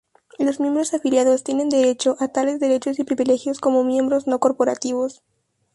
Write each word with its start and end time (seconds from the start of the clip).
Los 0.39 0.59
miembros 0.59 0.95
afiliados 0.95 1.43
tienen 1.43 1.69
derecho 1.69 2.15
a 2.19 2.27
tales 2.29 2.59
derechos 2.59 2.97
y 2.97 3.03
privilegios 3.03 3.59
como 3.59 3.83
miembros 3.83 4.25
no 4.25 4.39
corporativos. 4.39 5.21